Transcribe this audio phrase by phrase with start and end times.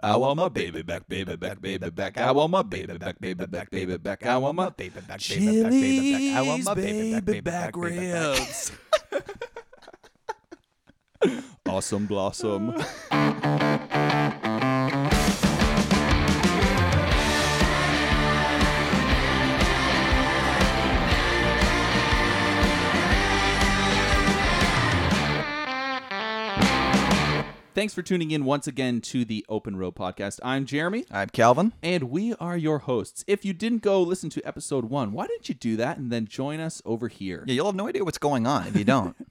[0.00, 2.18] I want my baby back, baby back, baby back.
[2.18, 4.24] I want my baby back, baby back, baby back.
[4.26, 6.36] I want my baby back, baby back, baby back.
[6.36, 8.38] I want my baby back, baby back, baby back.
[8.38, 8.72] ribs.
[11.64, 12.74] Awesome blossom.
[27.74, 30.38] Thanks for tuning in once again to the Open Road Podcast.
[30.42, 31.72] I'm Jeremy, I'm Calvin.
[31.82, 33.24] and we are your hosts.
[33.26, 36.26] If you didn't go listen to episode one, why didn't you do that and then
[36.26, 37.44] join us over here?
[37.46, 39.16] Yeah, you'll have no idea what's going on if you don't.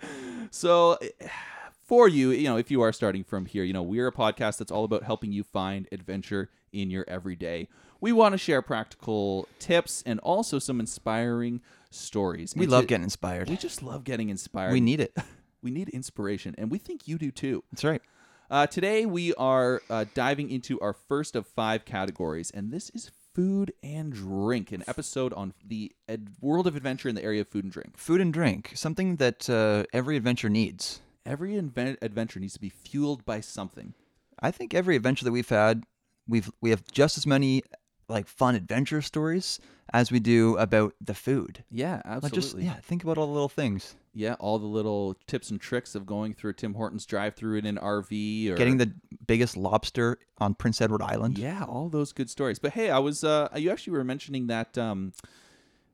[0.52, 0.98] So,
[1.84, 4.58] for you, you know, if you are starting from here, you know, we're a podcast
[4.58, 7.68] that's all about helping you find adventure in your everyday.
[8.00, 12.54] We want to share practical tips and also some inspiring stories.
[12.56, 13.48] we And love to- getting inspired.
[13.50, 14.72] We just love getting inspired.
[14.72, 15.16] We need it.
[15.62, 17.64] we need inspiration, and we think you do too.
[17.72, 18.02] That's right.
[18.50, 23.10] Uh, today we are uh, diving into our first of five categories, and this is
[23.34, 27.48] food and drink, an episode on the ed- world of adventure in the area of
[27.48, 27.96] food and drink.
[27.96, 31.00] Food and drink, something that uh, every adventure needs.
[31.24, 33.94] Every inven- adventure needs to be fueled by something.
[34.40, 35.84] I think every adventure that we've had,
[36.26, 37.62] we've we have just as many
[38.10, 39.58] like fun adventure stories
[39.92, 41.64] as we do about the food.
[41.70, 42.40] Yeah, Like absolutely.
[42.40, 43.96] just yeah, think about all the little things.
[44.14, 47.76] Yeah, all the little tips and tricks of going through Tim Hortons drive-through in an
[47.78, 48.92] RV or Getting the
[49.26, 51.38] biggest lobster on Prince Edward Island.
[51.38, 52.58] yeah, all those good stories.
[52.58, 55.12] But hey, I was uh, you actually were mentioning that um,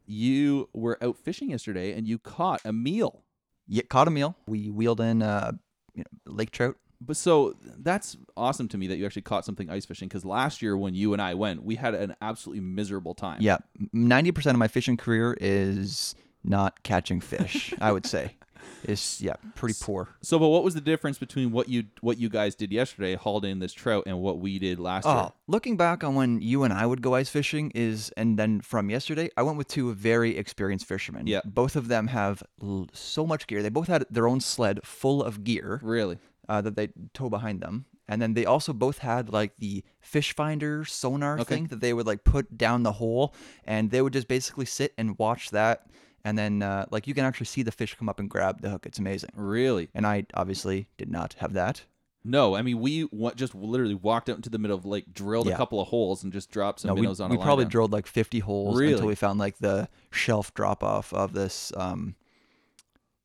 [0.07, 3.23] you were out fishing yesterday and you caught a meal.
[3.69, 4.37] Yeah, caught a meal.
[4.47, 5.53] We wheeled in uh,
[5.95, 6.77] you know, lake trout.
[7.01, 10.63] But so that's awesome to me that you actually caught something ice fishing because last
[10.63, 13.39] year when you and I went, we had an absolutely miserable time.
[13.41, 13.59] Yeah,
[13.93, 17.75] ninety percent of my fishing career is not catching fish.
[17.81, 18.37] I would say,
[18.85, 20.09] is yeah, pretty poor.
[20.23, 23.45] So, but what was the difference between what you what you guys did yesterday, hauled
[23.45, 25.23] in this trout, and what we did last oh, year?
[25.23, 28.61] Oh, looking back on when you and I would go ice fishing is, and then
[28.61, 31.27] from yesterday, I went with two very experienced fishermen.
[31.27, 31.41] Yeah.
[31.45, 33.63] both of them have l- so much gear.
[33.63, 36.19] They both had their own sled full of gear Really?
[36.49, 40.35] Uh, that they tow behind them, and then they also both had like the fish
[40.35, 41.45] finder sonar Okay.
[41.57, 43.35] thing that they would like put down the hole,
[43.65, 45.87] and they would just basically sit and watch that,
[46.25, 48.71] and then uh, like you can actually see the fish come up and grab the
[48.71, 48.87] hook.
[48.87, 49.31] It's amazing.
[49.35, 49.89] Really?
[49.95, 51.85] And I obviously did not have that.
[52.29, 55.57] No, I mean we just literally walked out into the middle of lake, drilled a
[55.57, 57.71] couple of holes, and just dropped some No, we, minnows on we line probably down.
[57.71, 58.95] drilled like 50 holes Really?
[58.95, 62.17] until we found like the shelf drop off of this um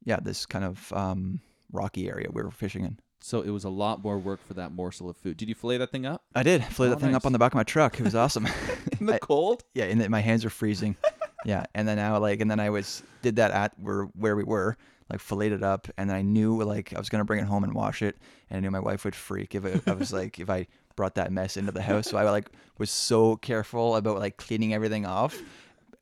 [0.05, 1.39] yeah this kind of um
[1.71, 4.71] rocky area we were fishing in So it was a lot more work for that
[4.71, 5.37] morsel of food.
[5.37, 7.17] Did you fillet that thing up i did flew Oh, that thing nice.
[7.17, 8.47] up on the back of my truck it was awesome
[8.99, 9.63] in the I- cold?
[9.73, 10.95] yeah and then my hands are freezing
[11.45, 14.43] yeah and then i like and then i was did that at where where we
[14.43, 14.75] were
[15.09, 17.63] like filleted it up and then i knew like i was gonna bring it home
[17.63, 18.17] and wash it
[18.49, 20.65] and i knew my wife would freak if it, i was like if i
[20.95, 24.73] brought that mess into the house so i like was so careful about like cleaning
[24.73, 25.37] everything off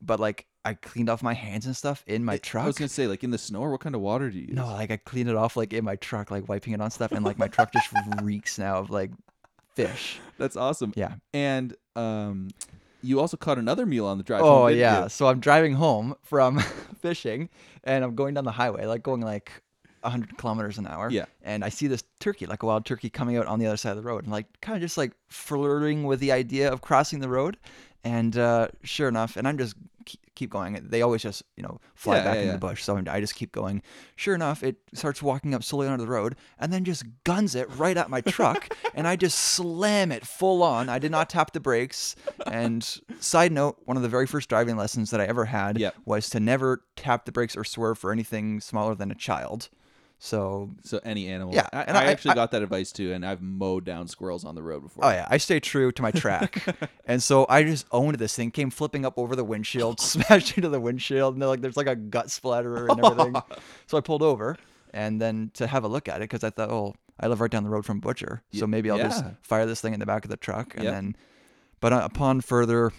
[0.01, 2.89] but like i cleaned off my hands and stuff in my truck I was gonna
[2.89, 4.55] say, like in the snow, or what kind of water do you use?
[4.55, 7.11] no like i cleaned it off like in my truck like wiping it on stuff
[7.11, 7.87] and like my truck just
[8.21, 9.11] reeks now of like
[9.75, 10.93] fish that's awesome.
[10.95, 12.49] yeah And um,
[13.01, 14.41] you also caught another meal on the drive.
[14.41, 15.03] Oh home, yeah.
[15.03, 15.09] you?
[15.09, 16.59] So I'm driving home from
[17.01, 17.49] fishing,
[17.83, 19.51] and I'm going down the highway, like going like
[20.01, 21.09] 100 kilometers an hour.
[21.09, 21.25] Yeah.
[21.43, 23.91] And I see this turkey, like a wild turkey, coming out on the other side
[23.91, 27.19] of the road, and like kind of just like flirting with the idea of crossing
[27.19, 27.57] the road.
[28.03, 29.75] And uh, sure enough, and I'm just
[30.35, 30.79] keep, going.
[30.81, 32.53] They always just you know fly Yeah, back yeah, in yeah.
[32.53, 33.81] the bush, so I'm, I just keep going.
[34.15, 37.69] Sure enough, it starts walking up slowly onto the road, and then just guns it
[37.75, 40.87] right at my truck, and I just slam it full on.
[40.87, 42.15] I did not tap the brakes.
[42.47, 42.87] And
[43.19, 45.95] side note, one of the very first driving lessons that I ever had Yep.
[46.05, 49.67] was to never tap the brakes or swerve for anything smaller than a child.
[50.21, 51.55] So, So any animal.
[51.55, 54.07] Yeah, I, and I I- actually I- got that advice too, and I've mowed down
[54.09, 55.05] squirrels on the road before.
[55.05, 56.65] oh yeah, I stay true to my track.
[57.05, 60.67] and so I just owned this thing, came flipping up over the windshield, smashed into
[60.69, 63.41] the windshield, and like there's like a gut splatterer and everything.
[63.87, 64.57] so I pulled over
[64.93, 67.49] and then to have a look at it because I thought, oh, I live right
[67.51, 70.25] down the road from Butcher, so maybe I'll just fire this thing in the back
[70.25, 70.93] of the truck and Yep.
[70.93, 71.15] then.
[71.79, 72.91] But uh, upon further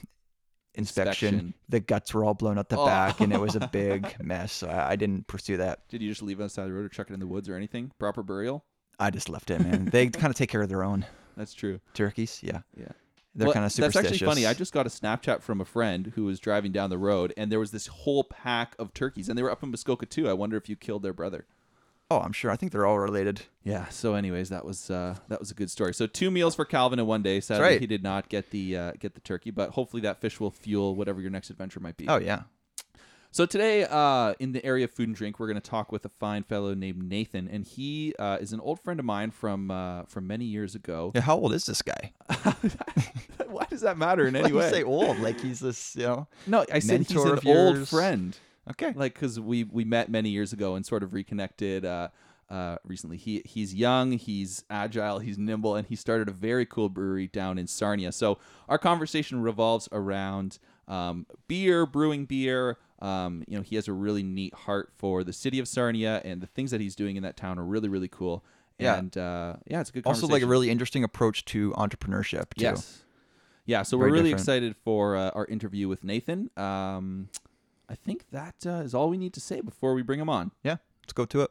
[0.75, 1.55] inspection, Inspection.
[1.69, 2.87] the guts were all blown out the Oh.
[2.87, 4.53] back, and it was a big mess.
[4.53, 5.87] So I, I didn't pursue that.
[5.89, 7.21] Did you just leave it on the side of the road or chuck it in
[7.21, 7.91] the woods or anything?
[7.99, 8.65] Proper burial?
[8.99, 9.87] I just left it, man.
[9.87, 11.07] they kind of take care of their own
[11.37, 11.81] That's true.
[11.95, 12.41] turkeys.
[12.43, 12.89] Yeah, Yeah.
[13.35, 14.03] they're Well, kind of superstitious.
[14.05, 14.47] That's actually funny.
[14.47, 17.51] I just got a Snapchat from a friend who was driving down the road, and
[17.51, 20.29] there was this whole pack of turkeys, and they were up in Muskoka too.
[20.29, 21.47] I wonder if you killed their brother.
[22.11, 22.51] Oh, I'm sure.
[22.51, 23.43] I think they're all related.
[23.63, 23.89] Yeah.
[23.89, 25.95] So, anyways, that was uh, that was a good story.
[25.95, 27.41] So, two meals for Calvin in one day.
[27.41, 27.81] Sadly, right.
[27.81, 30.95] he did not get the uh, get the turkey, but hopefully that fish will fuel
[30.95, 32.09] whatever your next adventure might be.
[32.09, 32.43] Oh yeah.
[33.33, 36.05] So today, uh, in the area of food and drink, we're going to talk with
[36.05, 39.71] a fine fellow named Nathan, and he uh, is an old friend of mine from
[39.71, 41.13] uh, from many years ago.
[41.15, 42.13] Yeah, how old is this guy?
[43.47, 44.71] Why does that matter in any Like you way?
[44.71, 46.27] say old, like he's this, you know.
[46.49, 48.37] no, I said he's an old friend.
[48.71, 48.93] Okay.
[48.95, 52.09] like because we we met many years ago and sort of reconnected uh,
[52.49, 53.17] uh, recently.
[53.17, 57.59] He he's young, he's agile, he's nimble, and he started a very cool brewery down
[57.59, 58.13] in Sarnia.
[58.13, 58.39] So
[58.69, 60.59] our conversation revolves around
[60.89, 62.79] um, beer, brewing beer.
[63.01, 66.41] Um, you know, he has a really neat heart for the city of Sarnia, and
[66.41, 68.45] the things that he's doing in that town are really really cool.
[68.79, 68.97] Yeah.
[68.97, 70.07] and uh, yeah, it's a good.
[70.07, 72.65] Also, like a really interesting approach to entrepreneurship too.
[72.65, 73.05] Yes.
[73.67, 74.41] Yeah, so Very we're really different.
[74.41, 76.51] excited for uh, our interview with Nathan.
[76.57, 77.29] Um,
[77.91, 80.53] I think that uh, is all we need to say before we bring him on.
[80.63, 80.77] Yeah.
[81.03, 81.51] Let's go to it.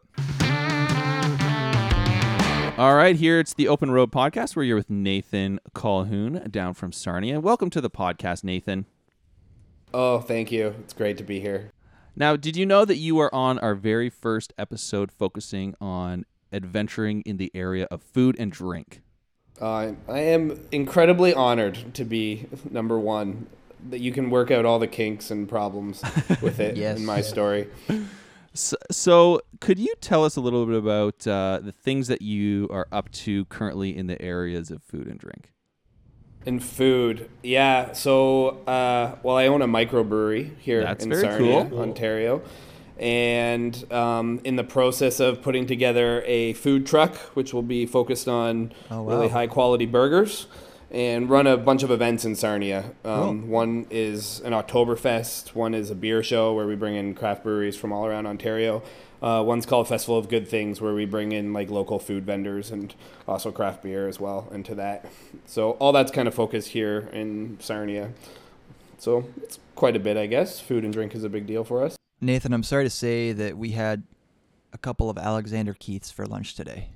[2.80, 4.56] All right, here it's the Open Road Podcast.
[4.56, 7.42] We're here with Nathan Colquhoun down from Sarnia.
[7.42, 8.86] Welcome to the podcast, Nathan.
[9.94, 10.76] Oh, thank you.
[10.80, 11.72] It's great to be here.
[12.16, 17.20] Now, did you know that you were on our very first episode focusing on adventuring
[17.24, 19.02] in the area of food and drink?
[19.60, 23.48] Uh, I am incredibly honored to be number one.
[23.90, 26.02] That you can work out all the kinks and problems
[26.42, 26.98] with it Yes.
[27.00, 27.68] in my story.
[28.54, 32.68] So, so, could you tell us a little bit about uh, the things that you
[32.72, 35.52] are up to currently in the areas of food and drink?
[36.46, 37.94] And food, yeah.
[37.94, 41.80] So, uh, well, I own a microbrewery here That's in Sarnia, cool.
[41.80, 42.42] Ontario,
[42.98, 48.28] and um, in the process of putting together a food truck, which will be focused
[48.28, 50.48] on Oh, really high quality burgers,
[50.92, 52.92] and run a bunch of events in Sarnia.
[53.06, 55.56] Um, One is an Oktoberfest.
[55.56, 58.82] One is a beer show where we bring in craft breweries from all around Ontario.
[59.22, 62.72] Uh, one's called Festival of Good Things, where we bring in like local food vendors
[62.72, 62.96] and
[63.28, 65.06] also craft beer as well into that.
[65.46, 68.12] So all that's kind of focused here in Sarnia.
[68.98, 70.60] So it's quite a bit, I guess.
[70.60, 71.96] Food and drink is a big deal for us.
[72.22, 74.04] Nathan, I'm sorry to say that we had
[74.74, 76.90] a couple of Alexander Keiths for lunch today.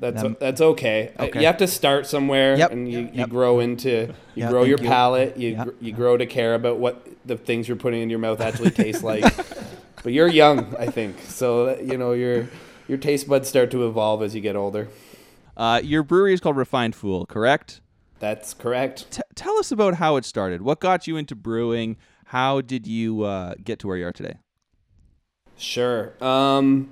[0.00, 1.12] That's that's okay.
[1.18, 1.40] Okay.
[1.40, 3.28] You have to start somewhere, Yep, and you, you yep.
[3.28, 4.88] grow into you Yeah, grow thank your you.
[4.88, 5.36] palate.
[5.36, 8.40] You gr- you grow to care about what the things you're putting in your mouth
[8.40, 9.24] actually taste like.
[10.02, 12.48] but you're young, I think, so you know your
[12.86, 14.88] your taste buds start to evolve as you get older.
[15.56, 17.80] Uh, your brewery is called Refined Fool, correct?
[18.20, 19.10] That's correct.
[19.10, 20.62] T- tell us about how it started.
[20.62, 21.96] What got you into brewing?
[22.26, 24.36] How did you uh, get to where you are today?
[25.56, 26.12] Sure.
[26.22, 26.90] Um,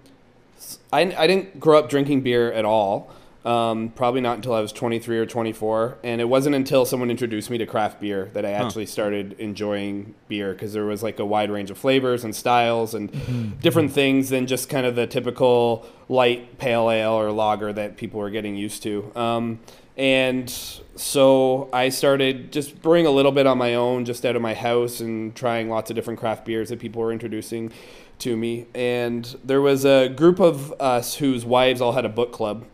[0.92, 3.10] I, I didn't grow up drinking beer at all.
[3.44, 5.98] Um, probably not until I was 23 or 24.
[6.02, 10.16] And it wasn't until someone introduced me to craft beer that I actually started enjoying
[10.26, 14.30] beer because there was like a wide range of flavors and styles and different things
[14.30, 18.56] than just kind of the typical light pale ale or lager that people were getting
[18.56, 19.12] used to.
[19.14, 19.60] Um,
[19.96, 20.50] and
[20.96, 24.54] so I started just brewing a little bit on my own, just out of my
[24.54, 27.72] house, and trying lots of different craft beers that people were introducing
[28.20, 28.66] to me.
[28.74, 32.64] And there was a group of us whose wives all had a book club,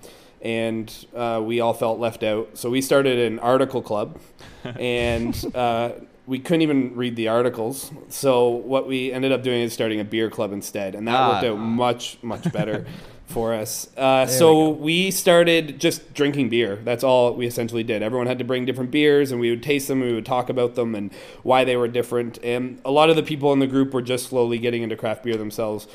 [0.40, 2.50] and uh, we all felt left out.
[2.58, 4.18] So we started an article club,
[4.64, 5.92] and uh,
[6.26, 7.90] we couldn't even read the articles.
[8.08, 11.32] So what we ended up doing is starting a beer club instead, and that Ah.
[11.32, 12.86] worked out much much better.
[13.26, 16.76] For us, uh, so we started just drinking beer.
[16.76, 18.02] That's all we essentially did.
[18.02, 20.02] Everyone had to bring different beers, and we would taste them.
[20.02, 21.10] And we would talk about them and
[21.42, 22.38] why they were different.
[22.42, 25.22] And a lot of the people in the group were just slowly getting into craft
[25.22, 25.88] beer themselves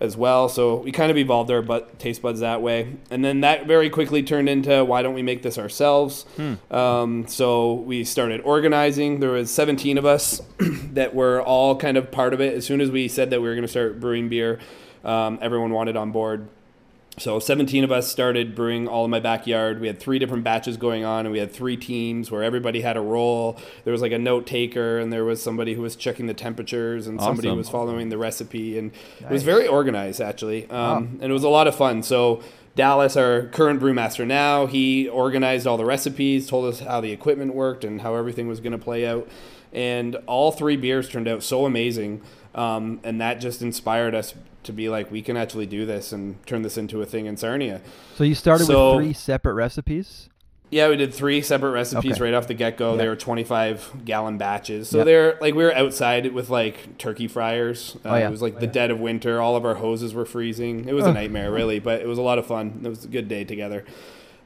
[0.00, 0.48] as well.
[0.48, 2.96] So we kind of evolved our but taste buds that way.
[3.10, 6.26] And then that very quickly turned into why don't we make this ourselves?
[6.70, 9.20] Um, so we started organizing.
[9.20, 10.40] There was 17 of us
[10.92, 12.54] that were all kind of part of it.
[12.54, 14.58] As soon as we said that we were going to start brewing beer,
[15.04, 16.48] um, everyone wanted on board.
[17.16, 19.80] So 17 of us started brewing all in my backyard.
[19.80, 22.96] We had three different batches going on, and we had three teams where everybody had
[22.96, 23.56] a role.
[23.84, 27.06] There was like a note taker, and there was somebody who was checking the temperatures,
[27.06, 27.56] and somebody Awesome.
[27.56, 28.90] who was following the recipe, and
[29.20, 32.02] it was very organized actually, um, and it was a lot of fun.
[32.02, 32.42] So
[32.74, 37.54] Dallas, our current brewmaster now, he organized all the recipes, told us how the equipment
[37.54, 39.28] worked, and how everything was going to play out.
[39.72, 42.22] And all three beers turned out so amazing,
[42.56, 46.44] um, and that just inspired us to be like, we can actually do this and
[46.46, 47.80] turn this into a thing in Sarnia.
[48.16, 50.28] So you started So- with three separate recipes.
[50.70, 52.24] Yeah, we did three separate recipes Okay.
[52.24, 52.92] right off the get go.
[52.92, 52.96] Yeah.
[52.96, 54.88] They were 25 gallon batches.
[54.88, 55.06] So Yep.
[55.06, 57.96] they're like, we were outside with like turkey fryers.
[58.04, 58.26] Uh, Oh, yeah.
[58.26, 59.40] It was like the dead of winter.
[59.40, 60.88] All of our hoses were freezing.
[60.88, 62.80] It was a nightmare, really, but it was a lot of fun.
[62.82, 63.84] It was a good day together.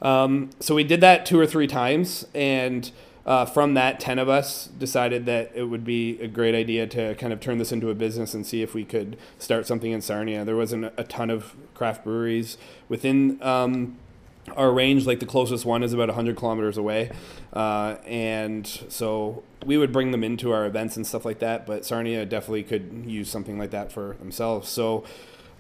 [0.02, 2.26] Um, so we did that two or three times.
[2.34, 2.90] And
[3.28, 7.14] uh, from that, 10 of us decided that it would be a great idea to
[7.16, 10.00] kind of turn this into a business and see if we could start something in
[10.00, 10.47] Sarnia.
[10.47, 12.56] There wasn't a ton of craft breweries
[12.88, 13.38] within.
[13.42, 13.99] Um,
[14.56, 17.11] our range, like the closest one, is about 100 kilometers away,
[17.52, 21.66] uh, and so we would bring them into our events and stuff like that.
[21.66, 24.70] But Sarnia definitely could use something like that for themselves.
[24.70, 25.04] So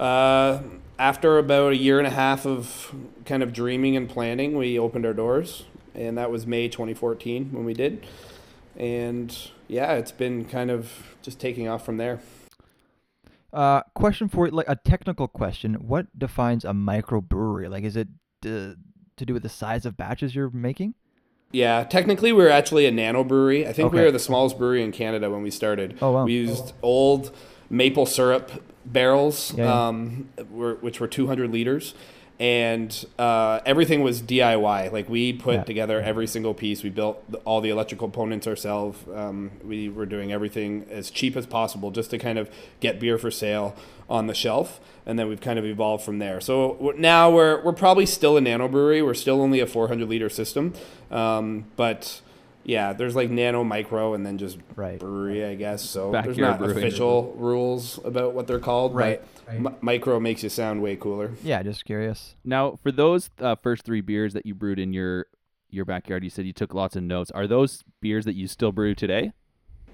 [0.00, 0.62] uh,
[0.98, 2.94] after about a year and a half of
[3.26, 5.64] kind of dreaming and planning, we opened our doors,
[5.98, 8.06] and that was May 2014 when we did.
[8.76, 9.36] And
[9.66, 12.20] yeah, it's been kind of just taking off from there.
[13.52, 15.74] Uh, question for you, like a technical question.
[15.74, 17.68] What defines a microbrewery?
[17.70, 18.08] Like, is it
[18.44, 18.74] uh,
[19.16, 20.94] to do with the size of batches you're making?
[21.50, 23.66] Yeah, technically we are actually a nano brewery.
[23.66, 24.06] I think we Okay.
[24.06, 25.96] were the smallest brewery in Canada when we started.
[26.02, 26.24] Oh, wow.
[26.26, 27.34] We used old
[27.70, 29.88] maple syrup barrels, Yeah, yeah.
[29.88, 31.94] um, were, which were 200 liters,
[32.40, 34.92] and uh, everything was DIY.
[34.92, 35.64] Like we put Yeah.
[35.64, 36.82] together every single piece.
[36.84, 38.98] We built all the electrical components ourselves.
[39.12, 42.48] Um, we were doing everything as cheap as possible just to kind of
[42.80, 43.74] get beer for sale
[44.08, 44.78] on the shelf.
[45.04, 46.40] And then we've kind of evolved from there.
[46.40, 49.02] So now we're, we're probably still a nano brewery.
[49.02, 50.74] We're still only a 400 liter system.
[51.10, 52.20] Um, but
[52.68, 55.00] yeah, there's like nano, micro, and then just Right.
[55.00, 55.82] brewery, I guess.
[55.82, 56.76] So Backyard there's not brewing.
[56.76, 58.94] official rules about what they're called.
[58.94, 59.22] Right.
[59.46, 61.30] But mi- micro makes you sound way cooler.
[61.42, 62.36] Yeah, just curious.
[62.44, 65.26] Now, for those uh, first three beers that you brewed in your
[65.70, 67.30] your backyard, you said you took lots of notes.
[67.30, 69.32] Are those beers that you still brew today?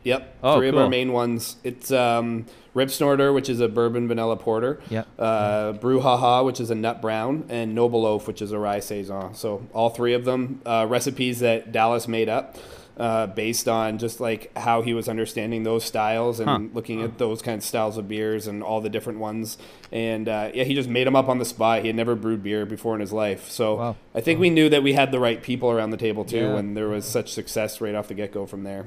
[0.05, 0.37] Yep.
[0.43, 1.57] Oh, Three of our main ones.
[1.65, 4.81] It's um, Rip Snorter, which is a bourbon vanilla porter.
[4.91, 5.09] Yep.
[5.19, 8.81] Uh, Brew Haha, which is a nut brown, and Noble Oaf, which is a rye
[8.81, 9.35] saison.
[9.35, 12.57] So all three of them uh, recipes that Dallas made up.
[12.97, 16.61] Uh, based on just like how he was understanding those styles and Huh.
[16.73, 19.59] looking at those kind of styles of beers and all the different ones,
[19.91, 21.81] and uh, yeah, he just made them up on the spot.
[21.81, 23.97] He had never brewed beer before in his life, so Wow.
[24.15, 26.57] I think we knew that we had the right people around the table too, Yeah.
[26.57, 28.87] and there was such success right off the get go from there.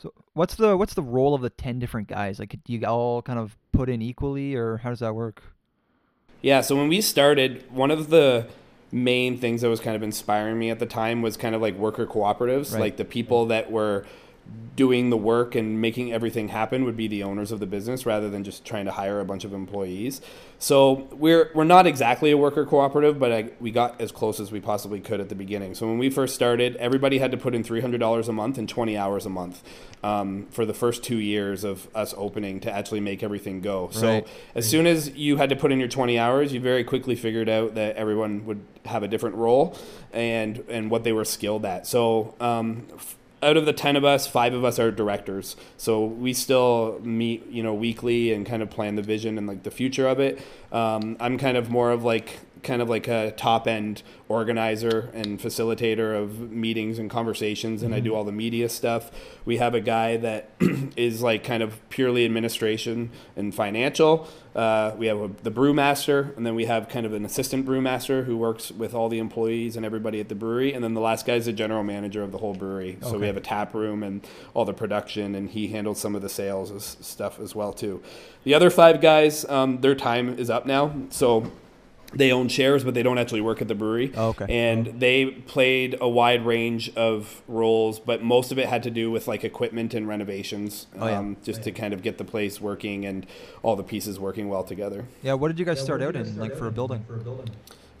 [0.00, 2.38] So, what's the what's the role of the ten different guys?
[2.38, 5.42] Like, do you all kind of put in equally, or how does that work?
[6.40, 8.46] Yeah, so when we started, one of the
[8.92, 11.74] main things that was kind of inspiring me at the time was kind of like
[11.76, 12.80] worker cooperatives, Right.
[12.80, 14.06] like the people that were
[14.78, 18.30] doing the work and making everything happen would be the owners of the business rather
[18.30, 20.20] than just trying to hire a bunch of employees.
[20.60, 24.52] So we're we're not exactly a worker cooperative, but I, we got as close as
[24.52, 25.74] we possibly could at the beginning.
[25.74, 28.56] So when we first started, everybody had to put in three hundred dollars a month
[28.56, 29.64] and twenty hours a month
[30.04, 33.90] um, for the first two years of us opening to actually make everything go.
[33.92, 34.24] So
[34.54, 37.48] as soon as you had to put in your 20 hours, you very quickly figured
[37.48, 39.76] out that everyone would have a different role
[40.12, 41.86] and and what they were skilled at.
[41.86, 45.56] So um, f- out of the 10 of us, five of us are directors.
[45.76, 49.62] So we still meet, you know, weekly and kind of plan the vision and like
[49.62, 50.40] the future of it.
[50.72, 55.40] Um, I'm kind of more of like kind of like a top end organizer and
[55.40, 59.10] facilitator of meetings and conversations and I do all the media stuff.
[59.44, 60.50] We have a guy that
[60.96, 64.28] is like kind of purely administration and financial.
[64.54, 68.24] Uh, we have a, the brewmaster and then we have kind of an assistant brewmaster
[68.24, 71.24] who works with all the employees and everybody at the brewery and then the last
[71.24, 72.98] guy is the general manager of the whole brewery.
[73.02, 76.22] So we have a tap room and all the production and he handles some of
[76.22, 78.02] the sales stuff as well too.
[78.44, 80.94] The other five guys, um, their time is up now.
[81.10, 81.50] So
[82.14, 84.12] they own shares, but they don't actually work at the brewery.
[84.16, 84.46] Oh, okay.
[84.48, 89.10] And they played a wide range of roles, but most of it had to do
[89.10, 91.18] with like equipment and renovations, Oh, yeah.
[91.18, 93.26] um, just to kind of get the place working and
[93.62, 95.04] all the pieces working well together.
[95.22, 95.34] Yeah.
[95.34, 97.04] What did you guys start out in, like for a building?
[97.06, 97.16] For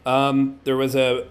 [0.06, 1.26] a Um, there was a,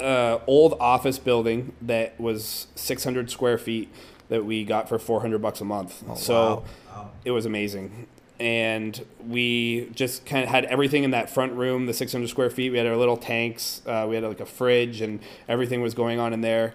[0.00, 3.92] a old office building that was 600 square feet
[4.30, 6.02] that we got for 400 bucks a month.
[6.08, 7.10] Oh, so wow.
[7.26, 8.06] it was amazing.
[8.40, 12.70] And we just kind of had everything in that front room, the 600 square feet.
[12.70, 13.82] We had our little tanks.
[13.86, 16.74] Uh, we had like a fridge, and everything was going on in there.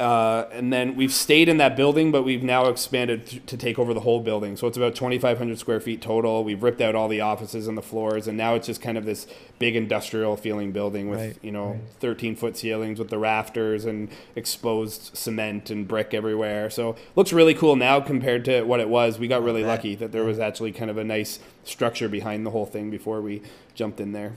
[0.00, 3.78] Uh, and then we've stayed in that building, but we've now expanded th- to take
[3.78, 4.56] over the whole building.
[4.56, 6.42] So it's about 2,500 square feet total.
[6.42, 9.04] We've ripped out all the offices and the floors, and now it's just kind of
[9.04, 9.28] this
[9.60, 14.08] big industrial feeling building with Right, you know 13 foot ceilings with the rafters and
[14.34, 16.70] exposed cement and brick everywhere.
[16.70, 19.20] So looks really cool now compared to what it was.
[19.20, 19.70] We got really bet.
[19.70, 23.20] lucky that there was actually kind of a nice structure behind the whole thing before
[23.20, 23.42] we
[23.74, 24.32] jumped in there.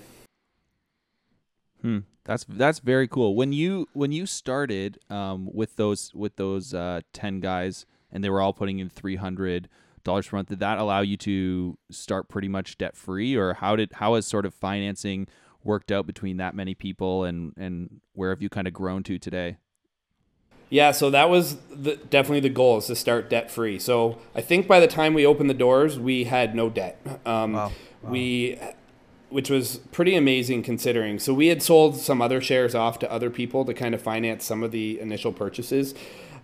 [1.82, 2.00] Hmm.
[2.28, 3.36] That's that's very cool.
[3.36, 8.30] When you when you started um, with those with those uh, ten guys and they
[8.30, 9.70] were all putting in three hundred
[10.04, 13.78] dollars per month, did that allow you to start pretty much debt free, or how
[13.78, 15.28] did how has sort of financing
[15.64, 19.18] worked out between that many people and and where have you kind of grown to
[19.18, 19.56] today?
[20.70, 23.80] Yeah, so that was the, definitely the goal is to start debt free.
[23.80, 27.00] So I think by the time we opened the doors, we had no debt.
[27.26, 27.72] Um,
[28.04, 28.12] Wow.
[28.12, 28.60] We,
[29.30, 31.20] which was pretty amazing considering.
[31.20, 34.46] So we had sold some other shares off to other people to kind of finance
[34.46, 35.94] some of the initial purchases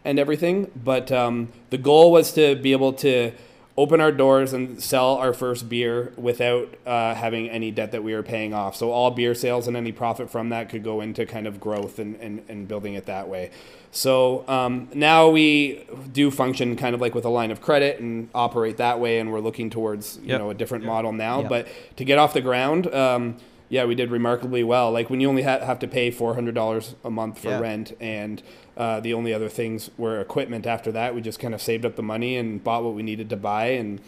[0.03, 0.69] and everything.
[0.75, 3.31] But um, the goal was to be able to
[3.75, 8.13] open our doors and sell our first beer without uh, having any debt that we
[8.13, 8.75] were paying off.
[8.75, 11.97] So all beer sales and any profit from that could go into kind of growth
[11.97, 13.49] and, and, and building it that way.
[13.91, 18.29] So um, now we do function kind of like with a line of credit and
[18.35, 20.39] operate that way, and we're looking towards you Yep.
[20.39, 21.41] know a different model now.
[21.41, 21.49] Yep.
[21.49, 23.37] But to get off the ground, um,
[23.69, 24.91] yeah, we did remarkably well.
[24.91, 27.59] Like when you only ha- have to pay four hundred dollars a month for Yeah.
[27.59, 28.41] rent, and
[28.77, 30.65] uh, the only other things were equipment.
[30.67, 33.29] After that, we just kind of saved up the money and bought what we needed
[33.29, 33.99] to buy, and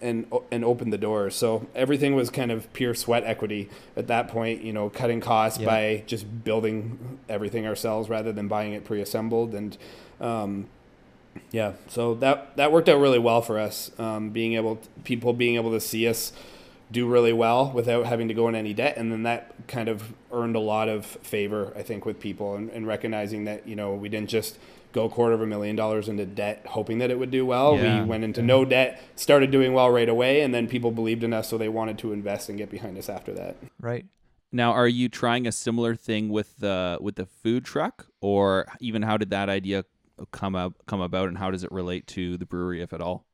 [0.00, 1.34] and and opened the doors.
[1.34, 4.62] So everything was kind of pure sweat equity at that point.
[4.62, 5.66] You know, cutting costs Yeah.
[5.66, 9.76] by just building everything ourselves rather than buying it pre-assembled, and
[10.20, 10.66] um,
[11.50, 13.90] yeah, so that that worked out really well for us.
[13.98, 16.32] Um, being able, to, people being able to see us
[16.90, 20.14] do really well without having to go in any debt, and then that kind of
[20.32, 23.94] earned a lot of favor, I think, with people, and, and recognizing that you know
[23.94, 24.58] we didn't just
[24.92, 27.76] go a quarter of a million dollars into debt hoping that it would do well.
[27.76, 28.00] Yeah.
[28.00, 31.32] We went into no debt, started doing well right away, and then people believed in
[31.32, 33.56] us, so they wanted to invest and get behind us after that.
[33.80, 34.06] Right.
[34.50, 39.02] Now, are you trying a similar thing with the with the food truck, or even
[39.02, 39.84] how did that idea
[40.32, 43.26] come up come about, and how does it relate to the brewery, if at all?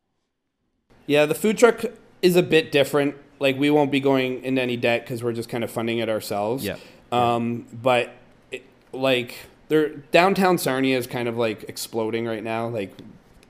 [1.06, 1.84] Yeah, the food truck
[2.20, 3.14] is a bit different.
[3.38, 6.08] Like we won't be going into any debt because we're just kind of funding it
[6.08, 6.64] ourselves.
[6.64, 6.76] Yeah.
[7.12, 8.10] Um, but
[8.50, 9.34] it, like,
[9.68, 12.68] there downtown Sarnia is kind of like exploding right now.
[12.68, 12.92] Like,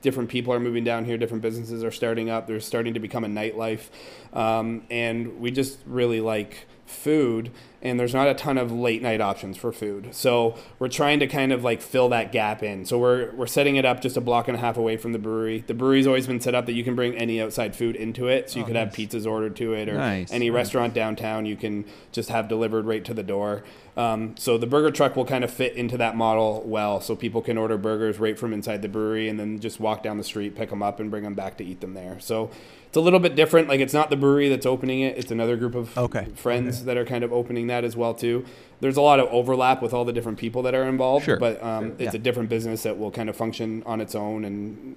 [0.01, 1.17] different people are moving down here.
[1.17, 2.45] Different businesses are starting up.
[2.45, 3.87] There's starting to become a nightlife,
[4.33, 7.51] um, and we just really like food.
[7.85, 11.27] And there's not a ton of late night options for food, so we're trying to
[11.27, 12.83] kind of like fill that gap in.
[12.83, 15.19] So we're we're setting it up just a block and a half away from the
[15.19, 15.63] brewery.
[15.67, 18.49] The brewery's always been set up that you can bring any outside food into it,
[18.49, 20.31] so you Oh, could have pizzas ordered to it or Nice.
[20.33, 23.63] any restaurant downtown you can just have delivered right to the door.
[23.97, 27.41] Um, so the burger truck will kind of fit into that model well, so people
[27.41, 30.55] can order burgers right from inside the brewery and then just walk down the street,
[30.55, 32.17] pick them up, and bring them back to eat them there.
[32.19, 32.49] So
[32.87, 33.67] it's a little bit different.
[33.67, 36.25] Like it's not the brewery that's opening it; it's another group of Okay.
[36.35, 38.45] friends that are kind of opening that as well too.
[38.79, 41.37] There's a lot of overlap with all the different people that are involved, Sure.
[41.39, 42.19] but um, it's Yeah.
[42.19, 44.95] a different business that will kind of function on its own and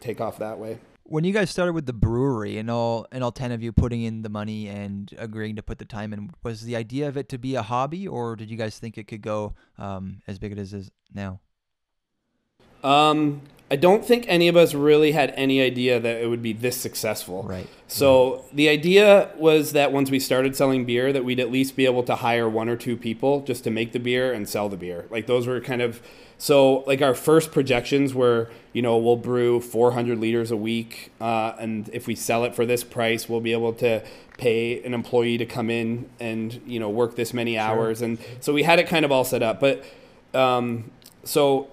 [0.00, 0.78] take off that way.
[1.04, 4.02] When you guys started with the brewery and all and all ten of you putting
[4.02, 7.28] in the money and agreeing to put the time in, was the idea of it
[7.30, 10.56] to be a hobby, or did you guys think it could go um, as big
[10.56, 11.40] as it is now?
[12.84, 16.52] Um, I don't think any of us really had any idea that it would be
[16.52, 17.44] this successful.
[17.44, 17.68] Right.
[17.86, 21.84] So the idea was that once we started selling beer, that we'd at least be
[21.84, 24.76] able to hire one or two people just to make the beer and sell the
[24.76, 25.06] beer.
[25.10, 26.02] Like those were kind of
[26.40, 31.52] so like our first projections were, you know, we'll brew 400 liters a week, uh,
[31.58, 34.02] and if we sell it for this price, we'll be able to
[34.38, 38.54] pay an employee to come in and you know work this many hours, and so
[38.54, 39.60] we had it kind of all set up.
[39.60, 39.84] But
[40.32, 40.90] um,
[41.24, 41.68] so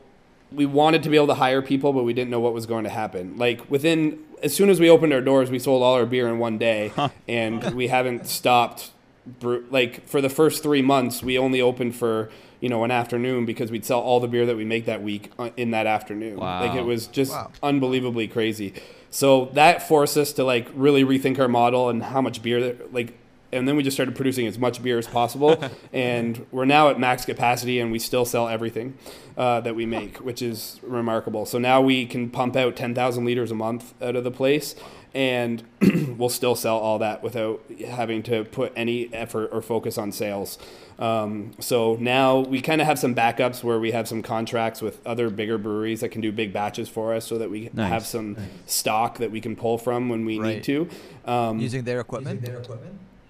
[0.52, 2.84] we wanted to be able to hire people, but we didn't know what was going
[2.86, 3.38] to happen.
[3.38, 6.40] Like within, as soon as we opened our doors, we sold all our beer in
[6.40, 6.92] one day,
[7.28, 8.92] and we haven't stopped.
[9.40, 12.30] Brew- like for the first three months, we only opened for
[12.62, 15.32] you know an afternoon because we'd sell all the beer that we make that week
[15.38, 16.38] uh, in that afternoon.
[16.38, 17.52] Like it was just Wow.
[17.62, 18.74] unbelievably crazy.
[19.10, 22.94] So that forced us to like really rethink our model and how much beer that
[22.94, 23.18] like
[23.52, 25.58] and then we just started producing as much beer as possible
[25.94, 28.98] and we're now at max capacity and we still sell everything
[29.38, 33.52] uh, that we make which is remarkable so now we can pump out 10000 liters
[33.52, 34.76] a month out of the place
[35.14, 35.64] and
[36.18, 40.58] we'll still sell all that without having to put any effort or focus on sales
[41.00, 45.06] um, so now we kind of have some backups where we have some contracts with
[45.06, 47.90] other bigger breweries that can do big batches for us so that we Nice.
[47.90, 50.56] have some stock that we can pull from when we Right.
[50.56, 50.90] need to
[51.26, 52.42] um, Using their equipment.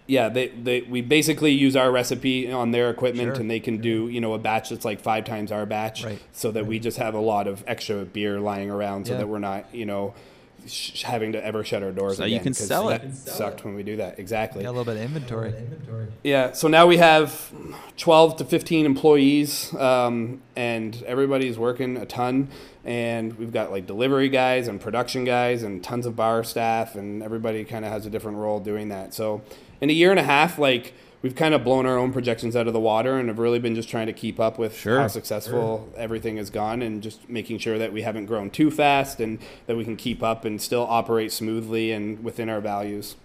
[0.07, 3.41] Yeah, they, they we basically use our recipe on their equipment, Sure.
[3.41, 6.19] and they can do you know a batch that's like five times our batch, Right.
[6.33, 9.19] so that we just have a lot of extra beer lying around, so Yeah.
[9.19, 10.13] that we're not you know
[10.65, 12.17] sh- having to ever shut our doors.
[12.17, 13.01] So you can can 'cause sell it.
[13.01, 14.17] that Sucked when we do that.
[14.19, 14.63] Exactly.
[14.63, 15.53] Got a little bit of inventory.
[16.23, 17.51] Yeah, so now we have
[17.97, 22.47] 12 to 15 employees, um, and everybody's working a ton.
[22.87, 27.21] And we've got like delivery guys and production guys and tons of bar staff, and
[27.21, 29.13] everybody kind of has a different role doing that.
[29.13, 29.41] So,
[29.81, 32.65] in a year and a half, like we've kind of blown our own projections out
[32.67, 34.99] of the water and have really been just trying to keep up with Sure.
[35.01, 39.19] how successful everything has gone and just making sure that we haven't grown too fast
[39.19, 43.15] and that we can keep up and still operate smoothly and within our values.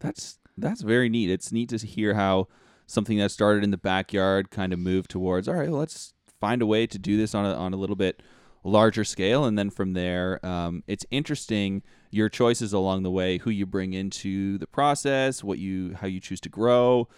[0.00, 1.28] That's that's very neat.
[1.28, 2.48] It's neat to hear how
[2.86, 5.48] something that started in the backyard kind of moved towards.
[5.48, 7.96] All right, well, let's find a way to do this on a on a little
[7.96, 8.22] bit
[8.64, 13.50] larger scale, and then from there, um, it's interesting your choices along the way, who
[13.50, 17.08] you bring into the process, what you how you choose to grow.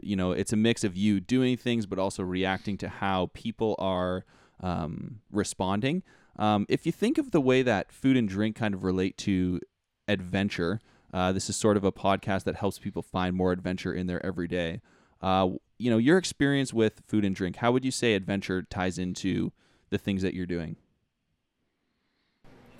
[0.00, 3.74] You know, it's a mix of you doing things, but also reacting to how people
[3.78, 4.24] are
[4.60, 6.02] um, responding.
[6.36, 9.60] Um, if you think of the way that food and drink kind of relate to
[10.08, 10.80] adventure.
[11.12, 14.24] Uh, this is sort of a podcast that helps people find more adventure in their
[14.24, 14.80] everyday.
[15.20, 18.98] Uh, you know, your experience with food and drink, how would you say adventure ties
[18.98, 19.52] into
[19.90, 20.76] the things that you're doing?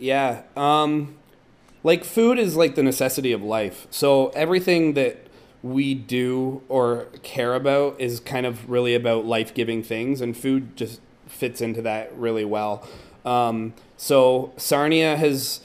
[0.03, 0.43] Yeah.
[0.57, 1.15] Um,
[1.85, 3.87] like food is like the necessity of life.
[3.91, 5.29] So everything that
[5.63, 10.77] we do or care about is kind of really about life giving things, and food
[10.77, 12.85] just fits into that really well.
[13.25, 15.61] Um, so Sarnia has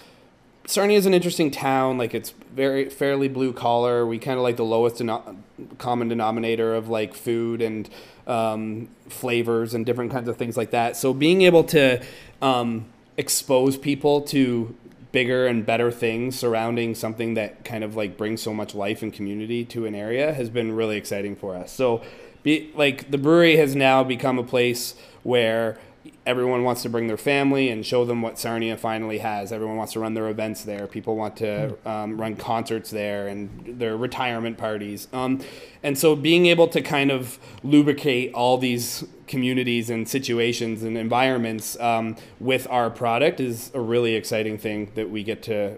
[0.67, 1.97] Sarnia is an interesting town.
[1.97, 4.05] Like it's very fairly blue collar.
[4.05, 5.35] We kind of like the lowest deno-
[5.79, 7.89] common denominator of like food and
[8.27, 10.95] um, flavors and different kinds of things like that.
[10.95, 12.03] So being able to
[12.39, 12.85] um,
[13.17, 14.75] expose people to
[15.11, 19.13] bigger and better things surrounding something that kind of like brings so much life and
[19.13, 21.71] community to an area has been really exciting for us.
[21.71, 22.03] So
[22.43, 25.79] be like the brewery has now become a place where
[26.25, 29.51] everyone wants to bring their family and show them what Sarnia finally has.
[29.51, 30.87] Everyone wants to run their events there.
[30.87, 35.07] People want to um, run concerts there and their retirement parties.
[35.13, 35.41] Um,
[35.83, 41.79] and so being able to kind of lubricate all these communities and situations and environments
[41.79, 45.77] um, with our product is a really exciting thing that we get to,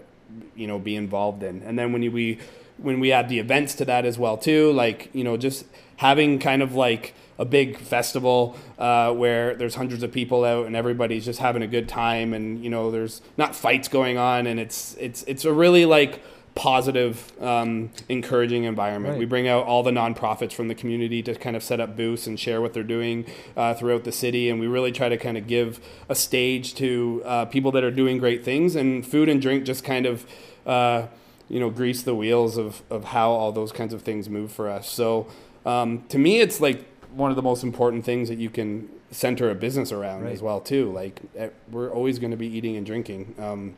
[0.54, 1.62] you know, be involved in.
[1.62, 2.38] And then when we
[2.78, 5.66] when we add the events to that as well too, like you know, just
[5.96, 10.76] having kind of like a big festival uh, where there's hundreds of people out and
[10.76, 14.60] everybody's just having a good time and you know there's not fights going on and
[14.60, 16.22] it's it's it's a really like
[16.54, 19.12] positive um, encouraging environment.
[19.12, 19.20] Right.
[19.20, 22.26] we bring out all the nonprofits from the community to kind of set up booths
[22.26, 23.24] and share what they're doing
[23.56, 24.50] uh, throughout the city.
[24.50, 27.90] And we really try to kind of give a stage to uh, people that are
[27.90, 28.76] doing great things.
[28.76, 30.26] And food and drink just kind of
[30.66, 31.06] uh,
[31.48, 34.68] you know grease the wheels of, of how all those kinds of things move for
[34.68, 34.88] us.
[34.88, 35.28] So
[35.64, 39.50] um, to me it's like one of the most important things that you can center
[39.50, 40.32] a business around Right.
[40.32, 43.74] as well too like eh, we're always going to be eating and drinking um,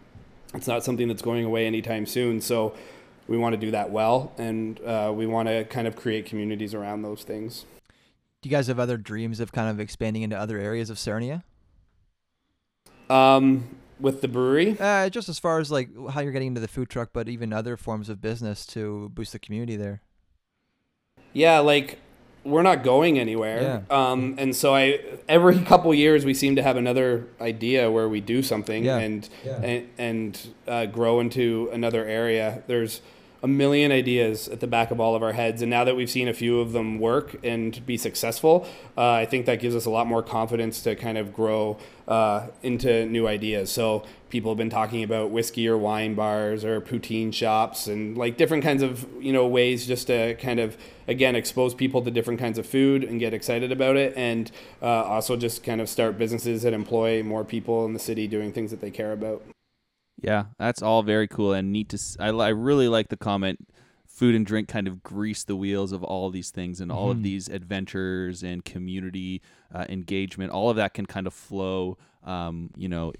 [0.54, 2.74] it's not something that's going away anytime soon so
[3.28, 6.74] we want to do that well and uh, we want to kind of create communities
[6.74, 7.64] around those things
[8.42, 11.44] Do you guys have other dreams of kind of expanding into other areas of Sarnia?
[13.08, 16.68] um, with the brewery Uh, just as far as like how you're getting into the
[16.68, 20.02] food truck, but even other forms of business to boost the community there.
[21.32, 21.98] Yeah, like
[22.44, 23.62] we're not going anywhere.
[23.90, 24.10] Yeah.
[24.10, 28.20] Um, and so I every couple years we seem to have another idea where we
[28.20, 28.98] do something Yeah.
[28.98, 29.60] and Yeah.
[29.62, 32.62] and and uh, grow into another area.
[32.66, 33.00] There's
[33.42, 36.10] a million ideas at the back of all of our heads, and now that we've
[36.10, 39.84] seen a few of them work and be successful, uh, I think that gives us
[39.84, 41.76] a lot more confidence to kind of grow
[42.06, 43.70] uh, into new ideas.
[43.70, 48.36] So people have been talking about whiskey or wine bars or poutine shops and like
[48.36, 50.76] different kinds of you know ways just to kind of
[51.06, 54.86] again expose people to different kinds of food and get excited about it, and uh,
[54.86, 58.70] also just kind of start businesses that employ more people in the city doing things
[58.70, 59.42] that they care about.
[60.22, 61.96] Yeah, that's all very cool and neat to.
[61.96, 63.68] s- I, I really like the comment.
[64.06, 67.18] Food and drink kind of grease the wheels of all these things and all of
[67.18, 67.22] Mhm.
[67.22, 69.40] these adventures and community
[69.74, 70.52] uh, engagement.
[70.52, 73.12] All of that can kind of flow, um, you know,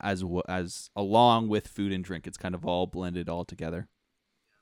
[0.00, 2.26] as as along with food and drink.
[2.26, 3.88] It's kind of all blended all together.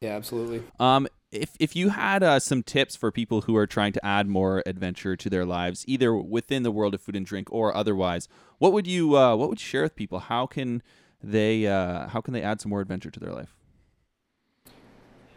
[0.00, 0.62] Yeah, absolutely.
[0.78, 4.28] Um, if if you had uh, some tips for people who are trying to add
[4.28, 8.28] more adventure to their lives, either within the world of food and drink or otherwise,
[8.58, 10.20] what would you uh, what would you share with people?
[10.20, 10.82] How can
[11.30, 13.54] they uh, how can they add some more adventure to their life?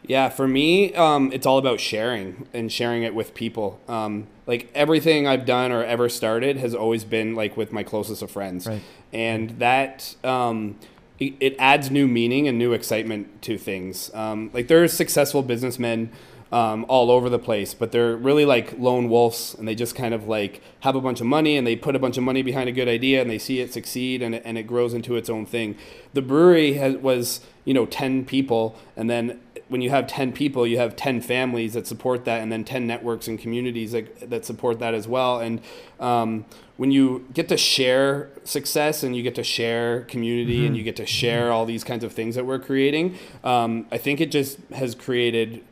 [0.02, 3.78] Yeah, for me, um, it's all about sharing and sharing it with people.
[3.88, 8.22] Um, like everything I've done or ever started has always been like with my closest
[8.22, 8.80] of friends, Right.
[9.12, 10.78] and that um,
[11.18, 14.10] it, it adds new meaning and new excitement to things.
[14.14, 16.10] Um, like are successful businessmen
[16.50, 20.14] um, all over the place, but they're really like lone wolves, and they just kind
[20.14, 22.68] of like have a bunch of money and they put a bunch of money behind
[22.68, 25.28] a good idea and they see it succeed and it, and it grows into its
[25.28, 25.76] own thing.
[26.14, 30.66] The brewery has, was you know ten people, and then when you have 10 people
[30.66, 34.44] you have 10 families that support that and then 10 networks and communities that, that
[34.44, 35.60] support that as well and
[36.00, 36.44] um,
[36.76, 40.96] when you get to share success and you get to share community and you get
[40.96, 44.58] to share all these kinds of things that we're creating um, i think it just
[44.72, 45.62] has created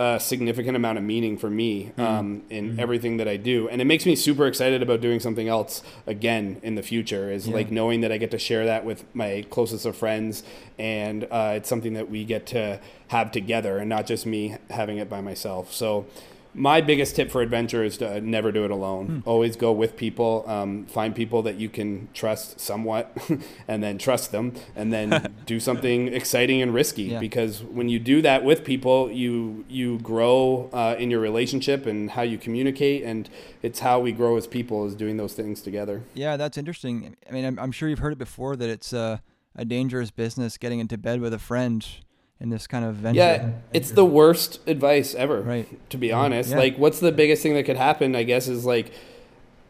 [0.00, 3.84] a significant amount of meaning for me um, in everything that I do, and it
[3.84, 7.30] makes me super excited about doing something else again in the future.
[7.30, 10.42] Is like knowing that I get to share that with my closest of friends,
[10.78, 14.96] and uh, it's something that we get to have together, and not just me having
[14.96, 15.72] it by myself.
[15.72, 16.06] So.
[16.54, 19.22] My biggest tip for adventure is to never do it alone.
[19.26, 20.44] Always go with people.
[20.46, 23.16] Um, find people that you can trust somewhat,
[23.68, 27.04] and then trust them, and then do something exciting and risky.
[27.04, 27.20] Yeah.
[27.20, 32.10] Because when you do that with people, you you grow uh, in your relationship and
[32.10, 33.28] how you communicate, and
[33.62, 36.02] it's how we grow as people is doing those things together.
[36.14, 37.16] Yeah, that's interesting.
[37.28, 39.18] I mean, I'm, I'm sure you've heard it before that it's uh,
[39.54, 41.86] a dangerous business getting into bed with a friend
[42.40, 43.18] in this kind of venture.
[43.18, 45.42] Yeah, it's the worst advice ever.
[45.42, 45.90] Right.
[45.90, 46.58] To be honest, Yeah.
[46.58, 48.16] like, what's the biggest thing that could happen?
[48.16, 48.92] I guess is like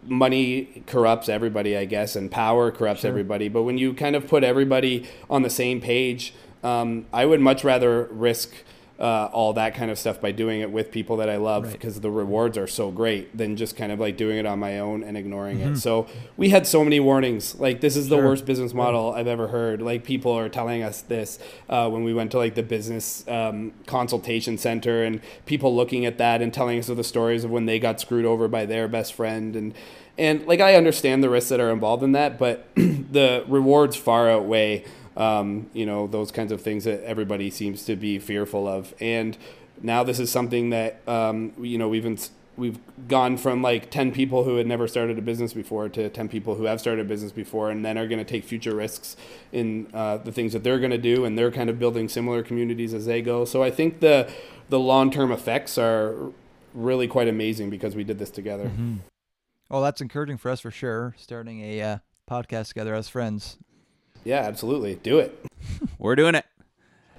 [0.06, 1.76] money corrupts everybody.
[1.76, 3.48] I guess, and power corrupts everybody.
[3.48, 7.64] But when you kind of put everybody on the same page, um, I would much
[7.64, 8.52] rather risk.
[9.00, 11.72] Uh, all that kind of stuff by doing it with people that I love Right.
[11.72, 14.78] because the rewards are so great than just kind of like doing it on my
[14.78, 15.72] own and ignoring Mm-hmm.
[15.72, 15.78] it.
[15.78, 17.54] So we had so many warnings.
[17.58, 19.80] Like this is the worst business model I've ever heard.
[19.80, 21.38] Like people are telling us this
[21.70, 26.18] uh, when we went to like the business um, consultation center and people looking at
[26.18, 28.86] that and telling us of the stories of when they got screwed over by their
[28.86, 29.72] best friend and
[30.18, 34.28] and like I understand the risks that are involved in that, but the rewards far
[34.28, 34.84] outweigh
[35.16, 38.94] um, you know those kinds of things that everybody seems to be fearful of.
[39.00, 39.36] And
[39.82, 42.18] now this is something that um, you know we've been,
[42.56, 46.28] we've gone from like 10 people who had never started a business before to 10
[46.28, 49.16] people who have started a business before and then are going to take future risks
[49.52, 52.42] in uh, the things that they're going to do and they're kind of building similar
[52.42, 54.30] communities as they go so i think the
[54.68, 56.14] the long-term effects are
[56.74, 58.96] really quite amazing because we did this together Mm-hmm.
[59.70, 61.14] Well, that's encouraging for us for sure.
[61.16, 63.56] Starting a uh, podcast together as friends.
[64.24, 64.96] Yeah absolutely.
[64.96, 65.44] Do it.
[65.98, 66.44] We're doing it.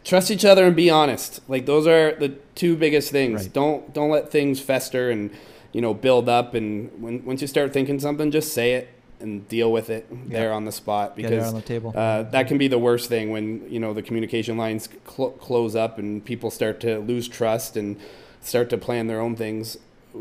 [0.04, 1.42] trust each other and be honest.
[1.48, 3.44] Like those are the two biggest things.
[3.44, 3.54] Right.
[3.54, 5.32] don't don't let things fester and
[5.74, 6.54] you know build up.
[6.54, 10.08] And when once you start thinking something just say it and deal with it.
[10.30, 11.94] There on the spot because on the table.
[11.96, 15.76] uh, that can be the worst thing when you know the communication lines cl- close
[15.76, 17.98] up and people start to lose trust and
[18.42, 19.78] start to plan their own things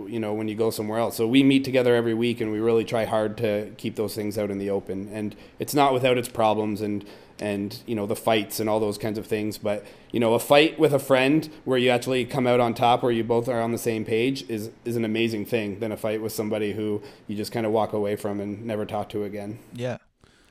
[0.06, 2.60] you know when you go somewhere else so we meet together every week and we
[2.60, 6.16] really try hard to keep those things out in the open and it's not without
[6.16, 7.04] its problems and
[7.38, 10.38] and you know the fights and all those kinds of things but you know a
[10.38, 13.60] fight with a friend where you actually come out on top where you both are
[13.60, 17.00] on the same page is is an amazing thing than a fight with somebody who
[17.26, 19.98] you just kind of walk away from and never talk to again yeah.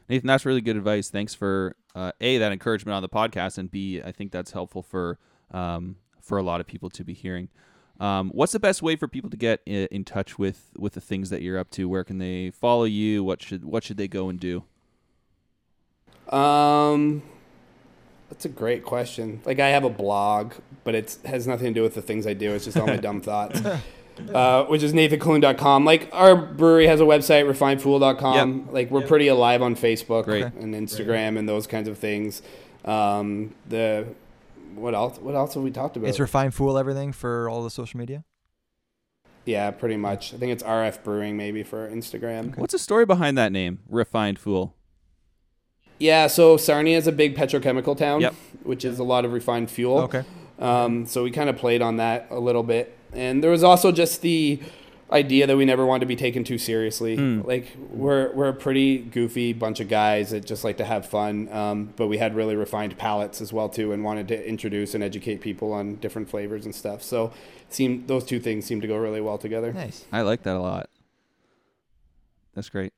[0.09, 1.09] Nathan, that's really good advice.
[1.09, 4.81] Thanks for uh, a that encouragement on the podcast, and b I think that's helpful
[4.81, 5.19] for
[5.51, 7.49] um, for a lot of people to be hearing.
[7.99, 11.01] Um, what's the best way for people to get in, in touch with with the
[11.01, 11.89] things that you're up to?
[11.89, 13.23] Where can they follow you?
[13.23, 14.63] What should what should they go and do?
[16.35, 17.23] Um,
[18.29, 19.41] that's a great question.
[19.45, 22.33] Like I have a blog, but it has nothing to do with the things I
[22.33, 22.53] do.
[22.53, 23.61] It's just all my dumb thoughts.
[24.33, 25.85] Uh, which is nathancolquhoun.com.
[25.85, 28.69] Like our brewery has a website, refinedfool.com.
[28.71, 30.43] Like we're pretty alive on Facebook Great.
[30.43, 32.41] and Instagram and those kinds of things.
[32.85, 34.07] Um, the
[34.75, 35.17] what else?
[35.19, 36.07] What else have we talked about?
[36.09, 38.23] It's Refined Fool everything for all the social media.
[39.45, 40.33] yeah, pretty much.
[40.33, 42.55] I think it's RF Brewing maybe for Instagram.
[42.57, 44.75] What's the story behind that name, Refined Fool?
[45.97, 48.33] Yeah, so Sarnia is a big petrochemical town, Yep.
[48.63, 49.99] which is a lot of refined fuel.
[49.99, 50.23] Okay.
[50.57, 52.95] Um, so we kind of played on that a little bit.
[53.11, 54.59] And there was also just the
[55.11, 57.15] idea that we never wanted to be taken too seriously.
[57.15, 57.41] Hmm.
[57.43, 61.51] Like we're we're a pretty goofy bunch of guys that just like to have fun.
[61.51, 65.03] Um, but we had really refined palates as well too, and wanted to introduce and
[65.03, 67.01] educate people on different flavors and stuff.
[67.01, 67.31] So
[67.69, 69.73] seemed those two things seem to go really well together.
[69.73, 70.05] Nice.
[70.11, 70.89] I like that a lot.
[72.53, 72.93] That's great.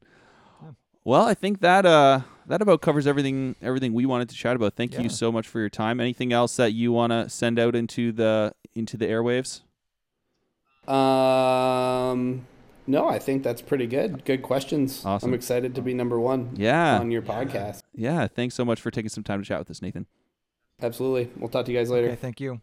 [1.04, 4.76] Well, I think that uh that about covers everything everything we wanted to chat about.
[4.76, 5.02] Thank Yeah.
[5.02, 6.00] you so much for your time.
[6.00, 9.62] Anything else that you want to send out into the into the airwaves?
[10.88, 12.46] Um,
[12.88, 14.26] no, I think that's pretty good.
[14.26, 15.06] Good questions.
[15.06, 15.30] Awesome.
[15.30, 17.00] I'm excited to be number one Yeah.
[17.00, 17.82] on your podcast.
[17.94, 20.06] Yeah, thanks so much for taking some time to chat with us, Nathan.
[20.82, 21.30] Absolutely.
[21.38, 22.08] We'll talk to you guys later.
[22.08, 22.60] Okay, thank you.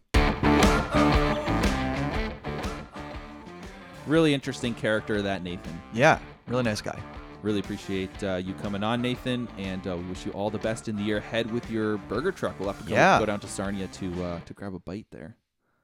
[4.07, 5.79] Really interesting character that Nathan.
[5.93, 6.99] Yeah, really nice guy.
[7.43, 10.89] Really appreciate uh, you coming on, Nathan, and uh, we wish you all the best
[10.89, 12.59] in the year ahead with your burger truck.
[12.59, 13.19] We'll have to go, Yeah.
[13.19, 15.37] go down to Sarnia to uh, to grab a bite there.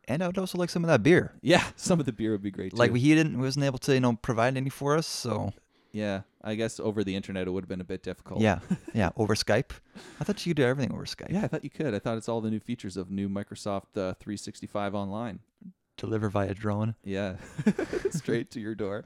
[0.07, 1.33] And I would also like some of that beer.
[1.41, 2.73] Yeah, some of the beer would be great.
[2.73, 2.95] Like too.
[2.95, 5.53] he didn't wasn't able to, you know, provide any for us, so
[5.91, 8.41] yeah, I guess over the internet it would have been a bit difficult.
[8.41, 8.59] yeah.
[8.93, 9.71] Yeah, over Skype.
[10.19, 11.31] I thought you could do everything over Skype.
[11.31, 11.93] Yeah, I thought you could.
[11.93, 15.39] I thought it's all the new features of new Microsoft uh, 365 Online.
[15.97, 16.95] Deliver via drone.
[17.05, 17.37] Yeah,
[18.11, 19.05] straight to your door.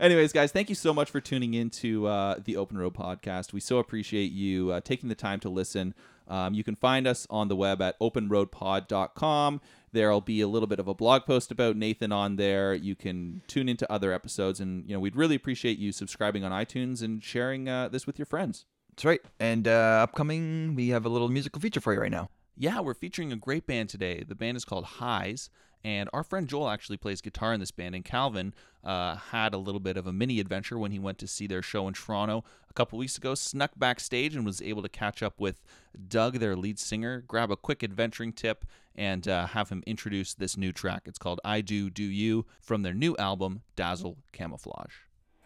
[0.00, 3.52] Anyways, guys, thank you so much for tuning in to uh, the Open Road podcast.
[3.52, 5.94] We so appreciate you uh, taking the time to listen.
[6.26, 9.60] Um, you can find us on the web at openroadpod.com.
[9.92, 12.74] There'll be a little bit of a blog post about Nathan on there.
[12.74, 16.52] You can tune into other episodes, and you know we'd really appreciate you subscribing on
[16.52, 18.66] iTunes and sharing uh, this with your friends.
[18.90, 19.20] That's right.
[19.38, 22.30] And uh, upcoming, we have a little musical feature for you right now.
[22.56, 24.24] Yeah, we're featuring a great band today.
[24.26, 25.50] The band is called Highs,
[25.84, 27.94] and our friend Joel actually plays guitar in this band.
[27.94, 31.26] And Calvin uh, had a little bit of a mini adventure when he went to
[31.26, 33.34] see their show in Toronto a couple weeks ago.
[33.34, 35.62] Snuck backstage and was able to catch up with
[36.08, 38.64] Doug, their lead singer, grab a quick adventuring tip,
[38.96, 41.02] and uh, have him introduce this new track.
[41.06, 44.94] It's called "I Do Do You" from their new album Dazzle Camouflage.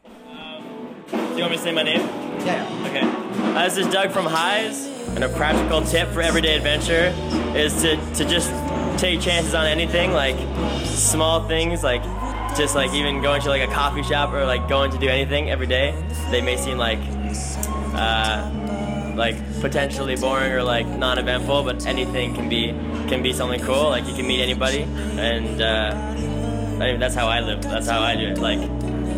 [0.05, 2.01] Do you want me to say my name?
[2.47, 2.87] Yeah.
[2.89, 3.01] Okay.
[3.55, 4.87] Uh, this is Doug from Highs.
[5.11, 7.13] And a practical tip for everyday adventure
[7.57, 8.51] is to, to just
[8.99, 10.37] take chances on anything, like
[10.85, 12.03] small things, like
[12.57, 15.51] just like even going to like a coffee shop or like going to do anything
[15.51, 16.01] every day.
[16.31, 17.01] They may seem like
[17.95, 18.49] uh,
[19.21, 22.69] like potentially boring or like non-eventful, but anything can be
[23.07, 23.91] can be something cool.
[23.91, 24.83] Like you can meet anybody,
[25.19, 27.61] and uh, I mean, that's how I live.
[27.61, 28.39] That's how I do it.
[28.39, 28.61] Like,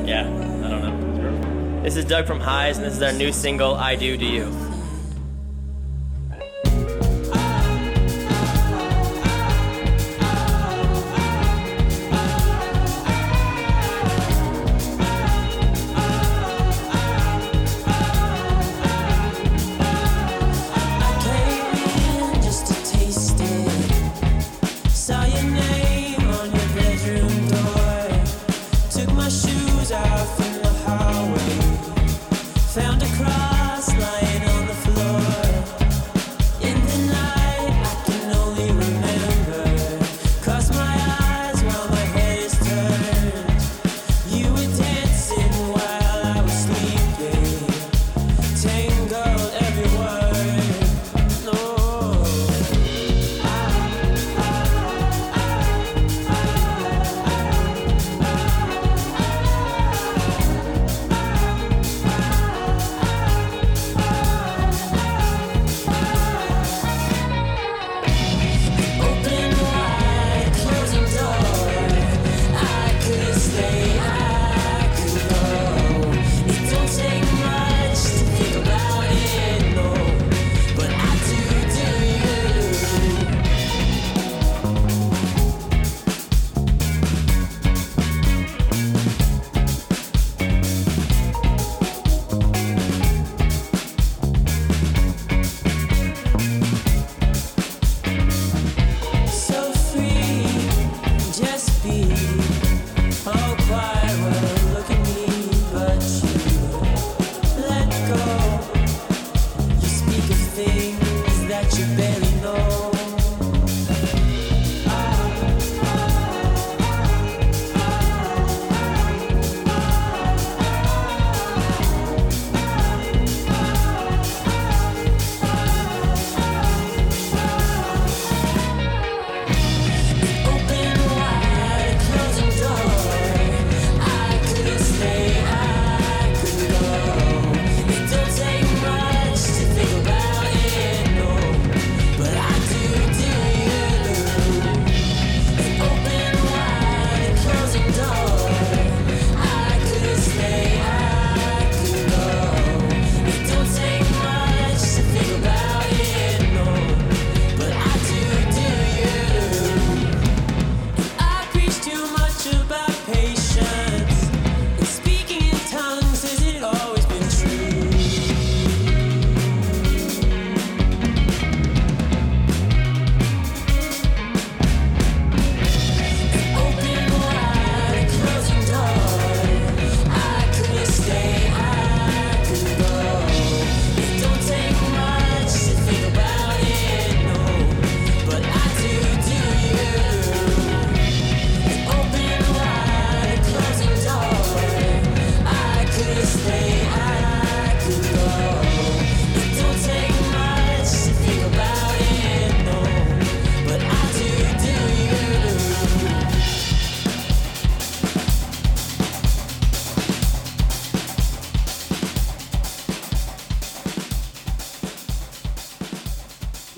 [0.05, 0.27] yeah,
[0.65, 1.83] I don't know.
[1.85, 4.72] This is Doug from Highs, and this is our new single, "I Do Do You."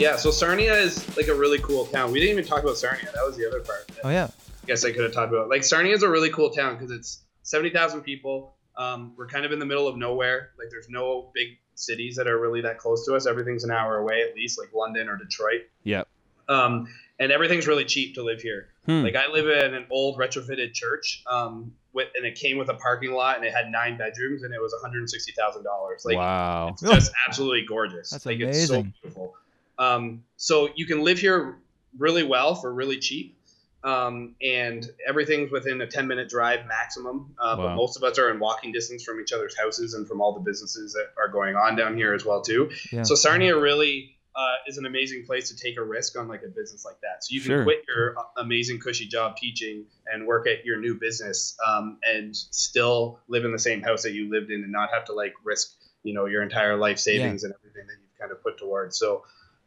[0.04, 2.12] Yeah, so Sarnia is like a really cool town.
[2.12, 3.06] We didn't even talk about Sarnia.
[3.14, 3.90] That was the other part.
[4.04, 4.28] Oh yeah.
[4.62, 5.48] I guess I could have talked about.
[5.48, 8.54] Like Sarnia is a really cool town because it's seventy thousand people.
[8.76, 10.50] Um, we're kind of in the middle of nowhere.
[10.58, 13.26] Like there's no big cities that are really that close to us.
[13.26, 15.62] Everything's an hour away at least, like London or Detroit.
[15.84, 16.04] Yeah.
[16.48, 16.88] Um,
[17.18, 18.68] and everything's really cheap to live here.
[18.86, 19.02] Hmm.
[19.02, 22.74] Like I live in an old retrofitted church, um, with, and it came with a
[22.74, 26.04] parking lot and it had nine bedrooms and it was one hundred sixty thousand dollars.
[26.04, 26.68] Like wow.
[26.72, 28.10] it's just absolutely gorgeous.
[28.10, 28.94] That's like it's so amazing.
[29.00, 29.34] beautiful.
[29.78, 31.58] Um, so you can live here
[31.98, 33.38] really well for really cheap.
[33.82, 37.34] Um, and everything's within a 10 minute drive maximum.
[37.38, 40.22] Uh, But most of us are in walking distance from each other's houses and from
[40.22, 42.70] all the businesses that are going on down here as well too.
[42.90, 43.02] Yeah.
[43.02, 46.48] So Sarnia really uh, is an amazing place to take a risk on like a
[46.48, 47.22] business like that.
[47.24, 47.62] So you can Sure.
[47.64, 53.20] quit your amazing cushy job teaching and work at your new business um, and still
[53.28, 55.72] live in the same house that you lived in and not have to like risk
[56.04, 58.98] you know your entire life savings and everything that you've kind of put towards.
[58.98, 59.24] So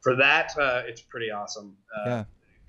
[0.07, 1.75] for that, uh, it's pretty awesome.
[1.95, 2.23] Uh, Yeah.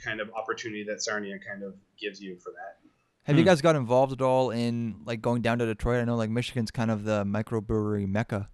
[0.05, 2.79] Kind of opportunity that Sarnia kind of gives you for that.
[3.25, 3.49] Have you Hmm.
[3.49, 6.01] guys got involved at all in like going down to Detroit?
[6.01, 8.49] I know like Michigan's kind of the microbrewery mecca.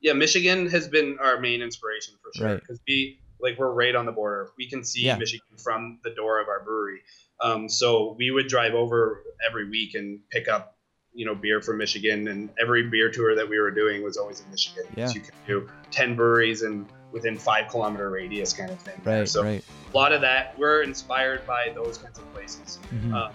[0.00, 2.60] Yeah, Michigan has been our main inspiration for sure Right.
[2.60, 4.50] because we like we're right on the border.
[4.58, 5.16] We can see Yeah.
[5.16, 7.00] Michigan from the door of our brewery.
[7.40, 10.73] Um, so we would drive over every week and pick up,
[11.14, 12.28] you know, beer from Michigan.
[12.28, 14.84] And every beer tour that we were doing was always in Michigan.
[14.96, 15.10] Yeah.
[15.10, 19.00] You could do ten breweries and within five kilometer radius kind of thing.
[19.04, 19.64] Right, So right.
[19.92, 22.78] a lot of that we're inspired by those kinds of places.
[22.92, 23.14] Mhm.
[23.14, 23.32] Um,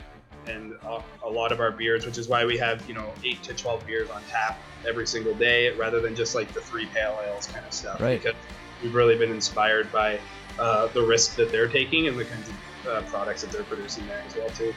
[0.47, 3.41] and a, a lot of our beers, which is why we have you know eight
[3.43, 7.19] to twelve beers on tap every single day, rather than just like the three pale
[7.25, 8.01] ales kind of stuff.
[8.01, 8.21] Right.
[8.21, 8.37] Because
[8.83, 10.19] we've really been inspired by
[10.57, 12.55] uh, the risk that they're taking and the kinds of
[12.87, 14.73] uh, products that they're producing there as well too.